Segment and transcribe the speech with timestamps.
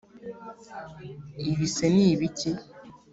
[1.49, 2.51] ibise ni ibiki